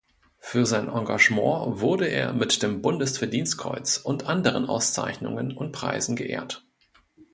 Für 0.39 0.65
sein 0.65 0.89
Engagement 0.89 1.79
wurde 1.79 2.07
er 2.07 2.33
mit 2.33 2.63
dem 2.63 2.81
Bundesverdienstkreuz 2.81 3.97
und 3.97 4.25
anderen 4.25 4.65
Auszeichnungen 4.65 5.55
und 5.55 5.73
Preisen 5.73 6.15
geehrt. 6.15 6.65